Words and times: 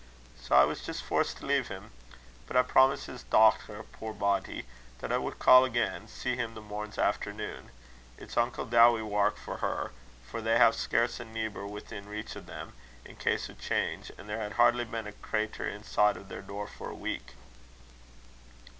Sae 0.35 0.55
I 0.55 0.63
was 0.63 0.83
jist 0.83 1.03
forced 1.03 1.37
to 1.37 1.45
leave 1.45 1.67
him. 1.67 1.91
But 2.47 2.57
I 2.57 2.63
promised 2.63 3.05
his 3.05 3.21
dochter, 3.21 3.83
puir 3.83 4.13
body, 4.13 4.65
that 4.97 5.11
I 5.11 5.19
would 5.19 5.37
ca' 5.37 5.61
again 5.63 5.93
an' 5.93 6.07
see 6.07 6.35
him 6.35 6.55
the 6.55 6.59
morn's 6.61 6.97
afternoon. 6.97 7.69
It's 8.17 8.35
unco 8.35 8.65
dowie 8.65 9.03
wark 9.03 9.37
for 9.37 9.57
her; 9.57 9.91
for 10.25 10.41
they 10.41 10.57
hae 10.57 10.71
scarce 10.71 11.19
a 11.19 11.25
neebor 11.25 11.67
within 11.67 12.09
reach 12.09 12.35
o' 12.35 12.39
them, 12.39 12.73
in 13.05 13.15
case 13.15 13.47
o' 13.47 13.53
a 13.53 13.55
change; 13.55 14.11
an' 14.17 14.25
there 14.25 14.39
had 14.39 14.53
hardly 14.53 14.85
been 14.85 15.05
a 15.05 15.11
creatur' 15.11 15.69
inside 15.69 16.17
o' 16.17 16.23
their 16.23 16.41
door 16.41 16.65
for 16.65 16.89
a 16.89 16.95
week." 16.95 17.33